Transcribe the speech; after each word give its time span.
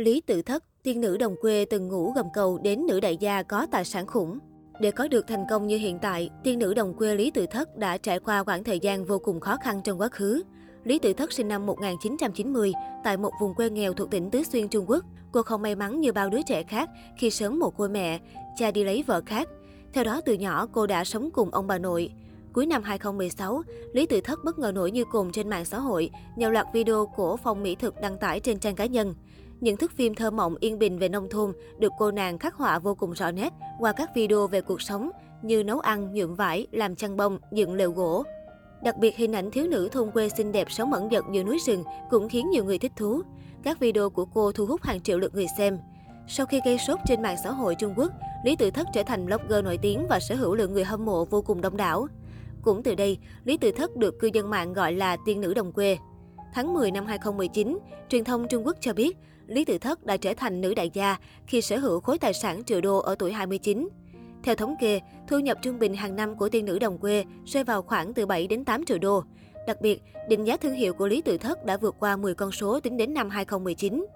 Lý 0.00 0.20
Tự 0.20 0.42
Thất, 0.42 0.64
tiên 0.82 1.00
nữ 1.00 1.16
đồng 1.16 1.36
quê 1.40 1.64
từng 1.64 1.88
ngủ 1.88 2.12
gầm 2.12 2.26
cầu 2.34 2.58
đến 2.58 2.86
nữ 2.86 3.00
đại 3.00 3.16
gia 3.16 3.42
có 3.42 3.66
tài 3.70 3.84
sản 3.84 4.06
khủng. 4.06 4.38
Để 4.80 4.90
có 4.90 5.08
được 5.08 5.24
thành 5.28 5.44
công 5.50 5.66
như 5.66 5.78
hiện 5.78 5.98
tại, 5.98 6.30
tiên 6.44 6.58
nữ 6.58 6.74
đồng 6.74 6.94
quê 6.94 7.14
Lý 7.14 7.30
Tự 7.30 7.46
Thất 7.46 7.76
đã 7.76 7.98
trải 7.98 8.18
qua 8.18 8.44
khoảng 8.44 8.64
thời 8.64 8.78
gian 8.78 9.04
vô 9.04 9.18
cùng 9.18 9.40
khó 9.40 9.56
khăn 9.64 9.80
trong 9.84 10.00
quá 10.00 10.08
khứ. 10.08 10.42
Lý 10.84 10.98
Tự 10.98 11.12
Thất 11.12 11.32
sinh 11.32 11.48
năm 11.48 11.66
1990 11.66 12.72
tại 13.04 13.16
một 13.16 13.30
vùng 13.40 13.54
quê 13.54 13.70
nghèo 13.70 13.92
thuộc 13.92 14.10
tỉnh 14.10 14.30
Tứ 14.30 14.42
Xuyên, 14.42 14.68
Trung 14.68 14.90
Quốc. 14.90 15.04
Cô 15.32 15.42
không 15.42 15.62
may 15.62 15.74
mắn 15.74 16.00
như 16.00 16.12
bao 16.12 16.30
đứa 16.30 16.40
trẻ 16.48 16.62
khác 16.62 16.90
khi 17.18 17.30
sớm 17.30 17.58
một 17.58 17.74
cô 17.76 17.88
mẹ, 17.88 18.20
cha 18.56 18.70
đi 18.70 18.84
lấy 18.84 19.04
vợ 19.06 19.22
khác. 19.26 19.48
Theo 19.92 20.04
đó 20.04 20.20
từ 20.24 20.34
nhỏ 20.34 20.66
cô 20.72 20.86
đã 20.86 21.04
sống 21.04 21.30
cùng 21.30 21.50
ông 21.50 21.66
bà 21.66 21.78
nội. 21.78 22.10
Cuối 22.52 22.66
năm 22.66 22.82
2016, 22.82 23.62
Lý 23.92 24.06
Tự 24.06 24.20
Thất 24.20 24.44
bất 24.44 24.58
ngờ 24.58 24.72
nổi 24.74 24.90
như 24.90 25.04
cồn 25.12 25.32
trên 25.32 25.48
mạng 25.50 25.64
xã 25.64 25.78
hội 25.78 26.10
nhờ 26.36 26.48
loạt 26.48 26.66
video 26.72 27.06
của 27.16 27.36
phòng 27.36 27.62
mỹ 27.62 27.74
thực 27.74 28.00
đăng 28.00 28.18
tải 28.18 28.40
trên 28.40 28.58
trang 28.58 28.74
cá 28.74 28.86
nhân. 28.86 29.14
Những 29.60 29.76
thước 29.76 29.92
phim 29.92 30.14
thơ 30.14 30.30
mộng 30.30 30.54
yên 30.60 30.78
bình 30.78 30.98
về 30.98 31.08
nông 31.08 31.28
thôn 31.28 31.52
được 31.78 31.92
cô 31.98 32.10
nàng 32.10 32.38
khắc 32.38 32.54
họa 32.54 32.78
vô 32.78 32.94
cùng 32.94 33.12
rõ 33.12 33.30
nét 33.30 33.52
qua 33.78 33.92
các 33.92 34.10
video 34.14 34.46
về 34.46 34.60
cuộc 34.60 34.82
sống 34.82 35.10
như 35.42 35.64
nấu 35.64 35.80
ăn, 35.80 36.14
nhuộm 36.14 36.34
vải, 36.34 36.66
làm 36.70 36.96
chăn 36.96 37.16
bông, 37.16 37.38
dựng 37.52 37.74
lều 37.74 37.90
gỗ. 37.90 38.22
Đặc 38.82 38.96
biệt 38.98 39.16
hình 39.16 39.32
ảnh 39.32 39.50
thiếu 39.50 39.66
nữ 39.66 39.88
thôn 39.92 40.10
quê 40.10 40.28
xinh 40.28 40.52
đẹp 40.52 40.70
sống 40.70 40.92
ẩn 40.92 41.08
dật 41.10 41.24
giữa 41.32 41.42
núi 41.42 41.58
rừng 41.66 41.84
cũng 42.10 42.28
khiến 42.28 42.50
nhiều 42.50 42.64
người 42.64 42.78
thích 42.78 42.92
thú. 42.96 43.22
Các 43.62 43.80
video 43.80 44.10
của 44.10 44.24
cô 44.24 44.52
thu 44.52 44.66
hút 44.66 44.82
hàng 44.82 45.00
triệu 45.00 45.18
lượt 45.18 45.34
người 45.34 45.46
xem. 45.58 45.78
Sau 46.28 46.46
khi 46.46 46.60
gây 46.64 46.78
sốt 46.78 46.98
trên 47.06 47.22
mạng 47.22 47.36
xã 47.44 47.50
hội 47.50 47.74
Trung 47.74 47.94
Quốc, 47.96 48.12
Lý 48.44 48.56
Tự 48.56 48.70
Thất 48.70 48.86
trở 48.94 49.02
thành 49.02 49.26
blogger 49.26 49.64
nổi 49.64 49.78
tiếng 49.82 50.06
và 50.08 50.20
sở 50.20 50.34
hữu 50.34 50.54
lượng 50.54 50.72
người 50.72 50.84
hâm 50.84 51.04
mộ 51.04 51.24
vô 51.24 51.42
cùng 51.42 51.60
đông 51.60 51.76
đảo. 51.76 52.06
Cũng 52.62 52.82
từ 52.82 52.94
đây, 52.94 53.18
Lý 53.44 53.56
Tự 53.56 53.72
Thất 53.72 53.96
được 53.96 54.18
cư 54.18 54.30
dân 54.32 54.50
mạng 54.50 54.72
gọi 54.72 54.92
là 54.92 55.16
tiên 55.26 55.40
nữ 55.40 55.54
đồng 55.54 55.72
quê. 55.72 55.98
Tháng 56.54 56.74
10 56.74 56.90
năm 56.90 57.06
2019, 57.06 57.78
truyền 58.08 58.24
thông 58.24 58.48
Trung 58.48 58.66
Quốc 58.66 58.76
cho 58.80 58.92
biết 58.92 59.16
Lý 59.50 59.64
Tự 59.64 59.78
Thất 59.78 60.06
đã 60.06 60.16
trở 60.16 60.34
thành 60.34 60.60
nữ 60.60 60.74
đại 60.74 60.90
gia 60.94 61.16
khi 61.46 61.62
sở 61.62 61.78
hữu 61.78 62.00
khối 62.00 62.18
tài 62.18 62.34
sản 62.34 62.64
triệu 62.64 62.80
đô 62.80 62.98
ở 62.98 63.14
tuổi 63.14 63.32
29. 63.32 63.88
Theo 64.42 64.54
thống 64.54 64.74
kê, 64.80 65.00
thu 65.28 65.38
nhập 65.38 65.58
trung 65.62 65.78
bình 65.78 65.94
hàng 65.94 66.16
năm 66.16 66.36
của 66.36 66.48
tiên 66.48 66.64
nữ 66.64 66.78
đồng 66.78 66.98
quê 66.98 67.24
rơi 67.46 67.64
vào 67.64 67.82
khoảng 67.82 68.14
từ 68.14 68.26
7 68.26 68.46
đến 68.46 68.64
8 68.64 68.84
triệu 68.84 68.98
đô. 68.98 69.22
Đặc 69.66 69.80
biệt, 69.80 70.02
định 70.28 70.44
giá 70.44 70.56
thương 70.56 70.74
hiệu 70.74 70.94
của 70.94 71.06
Lý 71.06 71.22
Tự 71.22 71.38
Thất 71.38 71.64
đã 71.64 71.76
vượt 71.76 71.96
qua 71.98 72.16
10 72.16 72.34
con 72.34 72.52
số 72.52 72.80
tính 72.80 72.96
đến 72.96 73.14
năm 73.14 73.30
2019. 73.30 74.06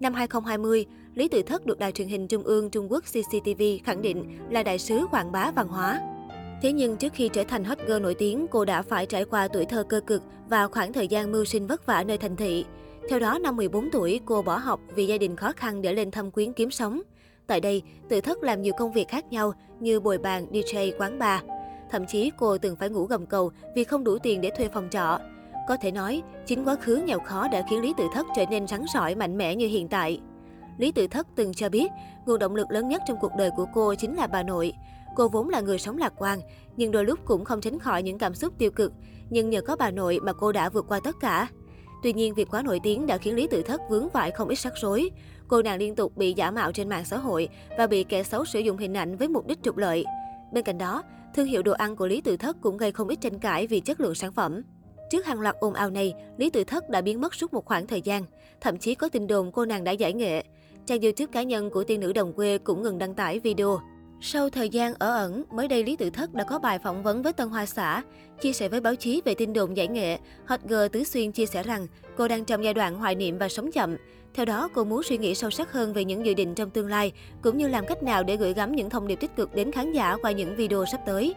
Năm 0.00 0.14
2020, 0.14 0.86
Lý 1.14 1.28
Tự 1.28 1.42
Thất 1.42 1.66
được 1.66 1.78
Đài 1.78 1.92
truyền 1.92 2.08
hình 2.08 2.28
Trung 2.28 2.42
ương 2.42 2.70
Trung 2.70 2.92
Quốc 2.92 3.04
CCTV 3.04 3.62
khẳng 3.84 4.02
định 4.02 4.38
là 4.50 4.62
đại 4.62 4.78
sứ 4.78 5.06
quảng 5.10 5.32
bá 5.32 5.50
văn 5.50 5.68
hóa. 5.68 6.00
Thế 6.62 6.72
nhưng 6.72 6.96
trước 6.96 7.12
khi 7.12 7.28
trở 7.28 7.44
thành 7.44 7.64
hot 7.64 7.78
girl 7.86 8.00
nổi 8.00 8.14
tiếng, 8.14 8.46
cô 8.50 8.64
đã 8.64 8.82
phải 8.82 9.06
trải 9.06 9.24
qua 9.24 9.48
tuổi 9.48 9.64
thơ 9.64 9.84
cơ 9.88 10.00
cực 10.00 10.22
và 10.48 10.66
khoảng 10.66 10.92
thời 10.92 11.08
gian 11.08 11.32
mưu 11.32 11.44
sinh 11.44 11.66
vất 11.66 11.86
vả 11.86 12.04
nơi 12.04 12.18
thành 12.18 12.36
thị. 12.36 12.64
Theo 13.08 13.18
đó, 13.18 13.38
năm 13.38 13.56
14 13.56 13.90
tuổi, 13.90 14.20
cô 14.24 14.42
bỏ 14.42 14.56
học 14.56 14.80
vì 14.94 15.06
gia 15.06 15.18
đình 15.18 15.36
khó 15.36 15.52
khăn 15.56 15.82
để 15.82 15.92
lên 15.92 16.10
thăm 16.10 16.30
quyến 16.30 16.52
kiếm 16.52 16.70
sống. 16.70 17.00
Tại 17.46 17.60
đây, 17.60 17.82
tự 18.08 18.20
thất 18.20 18.42
làm 18.42 18.62
nhiều 18.62 18.72
công 18.78 18.92
việc 18.92 19.08
khác 19.08 19.32
nhau 19.32 19.52
như 19.80 20.00
bồi 20.00 20.18
bàn, 20.18 20.46
DJ, 20.52 20.92
quán 20.98 21.18
bar. 21.18 21.40
Thậm 21.90 22.06
chí 22.06 22.30
cô 22.38 22.58
từng 22.58 22.76
phải 22.76 22.88
ngủ 22.88 23.04
gầm 23.04 23.26
cầu 23.26 23.50
vì 23.76 23.84
không 23.84 24.04
đủ 24.04 24.18
tiền 24.18 24.40
để 24.40 24.50
thuê 24.56 24.68
phòng 24.68 24.88
trọ. 24.90 25.18
Có 25.68 25.76
thể 25.76 25.90
nói, 25.90 26.22
chính 26.46 26.64
quá 26.64 26.76
khứ 26.76 27.02
nghèo 27.06 27.20
khó 27.20 27.48
đã 27.48 27.62
khiến 27.70 27.80
Lý 27.80 27.94
Tự 27.98 28.04
Thất 28.14 28.26
trở 28.36 28.44
nên 28.50 28.66
rắn 28.66 28.84
sỏi 28.94 29.14
mạnh 29.14 29.38
mẽ 29.38 29.56
như 29.56 29.66
hiện 29.66 29.88
tại. 29.88 30.20
Lý 30.78 30.92
Tự 30.92 31.06
Thất 31.06 31.26
từng 31.36 31.54
cho 31.54 31.68
biết, 31.68 31.88
nguồn 32.26 32.38
động 32.38 32.54
lực 32.54 32.70
lớn 32.70 32.88
nhất 32.88 33.02
trong 33.06 33.18
cuộc 33.20 33.32
đời 33.38 33.50
của 33.56 33.66
cô 33.74 33.94
chính 33.94 34.16
là 34.16 34.26
bà 34.26 34.42
nội. 34.42 34.72
Cô 35.16 35.28
vốn 35.28 35.48
là 35.48 35.60
người 35.60 35.78
sống 35.78 35.98
lạc 35.98 36.12
quan, 36.16 36.40
nhưng 36.76 36.92
đôi 36.92 37.04
lúc 37.04 37.18
cũng 37.24 37.44
không 37.44 37.60
tránh 37.60 37.78
khỏi 37.78 38.02
những 38.02 38.18
cảm 38.18 38.34
xúc 38.34 38.54
tiêu 38.58 38.70
cực. 38.70 38.92
Nhưng 39.30 39.50
nhờ 39.50 39.60
có 39.60 39.76
bà 39.76 39.90
nội 39.90 40.18
mà 40.22 40.32
cô 40.32 40.52
đã 40.52 40.68
vượt 40.68 40.84
qua 40.88 41.00
tất 41.04 41.16
cả. 41.20 41.48
Tuy 42.02 42.12
nhiên, 42.12 42.34
việc 42.34 42.48
quá 42.50 42.62
nổi 42.62 42.80
tiếng 42.82 43.06
đã 43.06 43.18
khiến 43.18 43.34
Lý 43.34 43.46
Tự 43.50 43.62
Thất 43.62 43.80
vướng 43.90 44.10
phải 44.10 44.30
không 44.30 44.48
ít 44.48 44.58
rắc 44.58 44.72
rối. 44.76 45.10
Cô 45.48 45.62
nàng 45.62 45.78
liên 45.78 45.94
tục 45.94 46.16
bị 46.16 46.32
giả 46.32 46.50
mạo 46.50 46.72
trên 46.72 46.88
mạng 46.88 47.04
xã 47.04 47.18
hội 47.18 47.48
và 47.78 47.86
bị 47.86 48.04
kẻ 48.04 48.22
xấu 48.22 48.44
sử 48.44 48.60
dụng 48.60 48.76
hình 48.76 48.96
ảnh 48.96 49.16
với 49.16 49.28
mục 49.28 49.46
đích 49.46 49.62
trục 49.62 49.76
lợi. 49.76 50.04
Bên 50.52 50.64
cạnh 50.64 50.78
đó, 50.78 51.02
thương 51.34 51.46
hiệu 51.46 51.62
đồ 51.62 51.72
ăn 51.72 51.96
của 51.96 52.06
Lý 52.06 52.20
Tự 52.20 52.36
Thất 52.36 52.56
cũng 52.60 52.76
gây 52.76 52.92
không 52.92 53.08
ít 53.08 53.18
tranh 53.20 53.38
cãi 53.38 53.66
vì 53.66 53.80
chất 53.80 54.00
lượng 54.00 54.14
sản 54.14 54.32
phẩm. 54.32 54.62
Trước 55.10 55.26
hàng 55.26 55.40
loạt 55.40 55.56
ồn 55.60 55.74
ào 55.74 55.90
này, 55.90 56.14
Lý 56.36 56.50
Tự 56.50 56.64
Thất 56.64 56.90
đã 56.90 57.00
biến 57.00 57.20
mất 57.20 57.34
suốt 57.34 57.52
một 57.52 57.64
khoảng 57.64 57.86
thời 57.86 58.02
gian. 58.02 58.24
Thậm 58.60 58.78
chí 58.78 58.94
có 58.94 59.08
tin 59.08 59.26
đồn 59.26 59.52
cô 59.52 59.64
nàng 59.64 59.84
đã 59.84 59.92
giải 59.92 60.12
nghệ. 60.12 60.44
Trang 60.86 61.00
YouTube 61.00 61.32
cá 61.32 61.42
nhân 61.42 61.70
của 61.70 61.84
tiên 61.84 62.00
nữ 62.00 62.12
đồng 62.12 62.32
quê 62.32 62.58
cũng 62.58 62.82
ngừng 62.82 62.98
đăng 62.98 63.14
tải 63.14 63.38
video. 63.38 63.80
Sau 64.22 64.50
thời 64.50 64.68
gian 64.68 64.94
ở 64.98 65.16
ẩn, 65.16 65.44
mới 65.50 65.68
đây 65.68 65.84
Lý 65.84 65.96
Tự 65.96 66.10
Thất 66.10 66.34
đã 66.34 66.44
có 66.44 66.58
bài 66.58 66.78
phỏng 66.78 67.02
vấn 67.02 67.22
với 67.22 67.32
Tân 67.32 67.48
Hoa 67.48 67.66
Xã. 67.66 68.02
Chia 68.40 68.52
sẻ 68.52 68.68
với 68.68 68.80
báo 68.80 68.94
chí 68.94 69.22
về 69.24 69.34
tin 69.34 69.52
đồn 69.52 69.76
giải 69.76 69.88
nghệ, 69.88 70.18
Hot 70.46 70.60
Girl 70.64 70.86
Tứ 70.92 71.04
Xuyên 71.04 71.32
chia 71.32 71.46
sẻ 71.46 71.62
rằng 71.62 71.86
cô 72.16 72.28
đang 72.28 72.44
trong 72.44 72.64
giai 72.64 72.74
đoạn 72.74 72.94
hoài 72.94 73.14
niệm 73.14 73.38
và 73.38 73.48
sống 73.48 73.72
chậm. 73.72 73.96
Theo 74.34 74.46
đó, 74.46 74.68
cô 74.74 74.84
muốn 74.84 75.02
suy 75.02 75.18
nghĩ 75.18 75.34
sâu 75.34 75.50
sắc 75.50 75.72
hơn 75.72 75.92
về 75.92 76.04
những 76.04 76.26
dự 76.26 76.34
định 76.34 76.54
trong 76.54 76.70
tương 76.70 76.88
lai, 76.88 77.12
cũng 77.42 77.58
như 77.58 77.68
làm 77.68 77.86
cách 77.86 78.02
nào 78.02 78.22
để 78.22 78.36
gửi 78.36 78.54
gắm 78.54 78.76
những 78.76 78.90
thông 78.90 79.06
điệp 79.06 79.16
tích 79.16 79.36
cực 79.36 79.54
đến 79.54 79.72
khán 79.72 79.92
giả 79.92 80.16
qua 80.22 80.30
những 80.30 80.56
video 80.56 80.84
sắp 80.86 81.00
tới. 81.06 81.34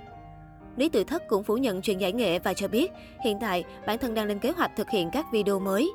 Lý 0.76 0.90
Tự 0.90 1.04
Thất 1.04 1.24
cũng 1.28 1.44
phủ 1.44 1.58
nhận 1.58 1.82
chuyện 1.82 2.02
giải 2.02 2.14
nghệ 2.14 2.40
và 2.40 2.54
cho 2.54 2.68
biết 2.68 2.92
hiện 3.24 3.38
tại 3.42 3.64
bản 3.88 3.98
thân 3.98 4.14
đang 4.14 4.28
lên 4.28 4.40
kế 4.40 4.52
hoạch 4.52 4.72
thực 4.76 4.90
hiện 4.90 5.10
các 5.14 5.26
video 5.32 5.60
mới. 5.60 5.92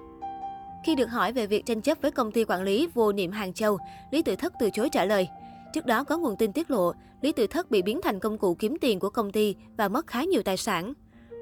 Khi 0.84 0.94
được 0.94 1.10
hỏi 1.10 1.32
về 1.32 1.46
việc 1.46 1.66
tranh 1.66 1.80
chấp 1.80 1.98
với 2.02 2.10
công 2.10 2.32
ty 2.32 2.44
quản 2.44 2.62
lý 2.62 2.88
vô 2.94 3.12
niệm 3.12 3.30
Hàng 3.32 3.52
Châu, 3.52 3.78
Lý 4.10 4.22
Tự 4.22 4.36
Thất 4.36 4.52
từ 4.60 4.70
chối 4.70 4.88
trả 4.92 5.04
lời. 5.04 5.28
Trước 5.72 5.86
đó 5.86 6.04
có 6.04 6.18
nguồn 6.18 6.36
tin 6.36 6.52
tiết 6.52 6.70
lộ, 6.70 6.92
Lý 7.22 7.32
Tự 7.32 7.46
Thất 7.46 7.70
bị 7.70 7.82
biến 7.82 8.00
thành 8.02 8.20
công 8.20 8.38
cụ 8.38 8.54
kiếm 8.54 8.76
tiền 8.80 8.98
của 8.98 9.10
công 9.10 9.32
ty 9.32 9.54
và 9.76 9.88
mất 9.88 10.06
khá 10.06 10.24
nhiều 10.24 10.42
tài 10.42 10.56
sản. 10.56 10.92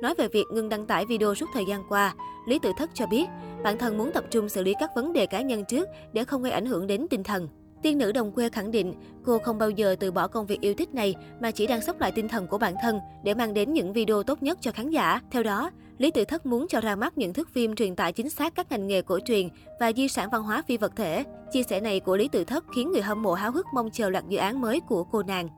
Nói 0.02 0.14
về 0.18 0.28
việc 0.28 0.44
ngừng 0.52 0.68
đăng 0.68 0.86
tải 0.86 1.06
video 1.06 1.34
suốt 1.34 1.46
thời 1.54 1.64
gian 1.68 1.82
qua, 1.88 2.14
Lý 2.46 2.58
Tự 2.58 2.72
Thất 2.78 2.90
cho 2.94 3.06
biết 3.06 3.26
bản 3.62 3.78
thân 3.78 3.98
muốn 3.98 4.12
tập 4.12 4.24
trung 4.30 4.48
xử 4.48 4.62
lý 4.62 4.74
các 4.80 4.90
vấn 4.94 5.12
đề 5.12 5.26
cá 5.26 5.42
nhân 5.42 5.64
trước 5.64 5.88
để 6.12 6.24
không 6.24 6.42
gây 6.42 6.52
ảnh 6.52 6.66
hưởng 6.66 6.86
đến 6.86 7.06
tinh 7.10 7.22
thần. 7.22 7.48
Tiên 7.82 7.98
nữ 7.98 8.12
đồng 8.12 8.32
quê 8.32 8.48
khẳng 8.48 8.70
định 8.70 8.94
cô 9.24 9.38
không 9.38 9.58
bao 9.58 9.70
giờ 9.70 9.96
từ 10.00 10.10
bỏ 10.10 10.28
công 10.28 10.46
việc 10.46 10.60
yêu 10.60 10.74
thích 10.74 10.94
này 10.94 11.14
mà 11.40 11.50
chỉ 11.50 11.66
đang 11.66 11.82
sốc 11.82 12.00
lại 12.00 12.12
tinh 12.12 12.28
thần 12.28 12.46
của 12.46 12.58
bản 12.58 12.74
thân 12.82 13.00
để 13.24 13.34
mang 13.34 13.54
đến 13.54 13.72
những 13.72 13.92
video 13.92 14.22
tốt 14.22 14.42
nhất 14.42 14.58
cho 14.60 14.72
khán 14.72 14.90
giả. 14.90 15.20
Theo 15.30 15.42
đó, 15.42 15.70
Lý 15.98 16.10
Tự 16.10 16.24
Thất 16.24 16.46
muốn 16.46 16.68
cho 16.68 16.80
ra 16.80 16.96
mắt 16.96 17.18
những 17.18 17.32
thước 17.32 17.48
phim 17.50 17.74
truyền 17.74 17.96
tải 17.96 18.12
chính 18.12 18.30
xác 18.30 18.54
các 18.54 18.70
ngành 18.70 18.86
nghề 18.86 19.02
cổ 19.02 19.18
truyền 19.26 19.48
và 19.80 19.92
di 19.92 20.08
sản 20.08 20.28
văn 20.32 20.42
hóa 20.42 20.62
phi 20.68 20.76
vật 20.76 20.92
thể. 20.96 21.24
Chia 21.52 21.62
sẻ 21.62 21.80
này 21.80 22.00
của 22.00 22.16
Lý 22.16 22.28
Tự 22.28 22.44
Thất 22.44 22.64
khiến 22.74 22.92
người 22.92 23.02
hâm 23.02 23.22
mộ 23.22 23.32
háo 23.32 23.52
hức 23.52 23.66
mong 23.74 23.90
chờ 23.90 24.08
loạt 24.08 24.24
dự 24.28 24.38
án 24.38 24.60
mới 24.60 24.80
của 24.80 25.04
cô 25.04 25.22
nàng. 25.22 25.48